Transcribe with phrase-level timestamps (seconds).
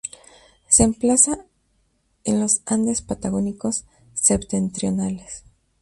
[0.67, 1.45] Se emplaza
[2.23, 3.85] en los Andes Patagónicos
[4.15, 5.43] Septentrionales.